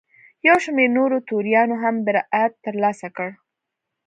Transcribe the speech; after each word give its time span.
یو 0.47 0.57
شمېر 0.63 0.89
نورو 0.97 1.17
توریانو 1.29 1.75
هم 1.83 1.95
برائت 2.05 2.53
ترلاسه 2.65 3.07
کړ. 3.17 3.29